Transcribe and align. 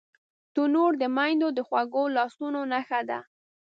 تنور 0.53 0.91
د 1.01 1.03
میندو 1.15 1.49
د 1.57 1.59
خوږو 1.67 2.03
لاسونو 2.15 2.61
نښه 2.71 3.01
ده 3.09 3.19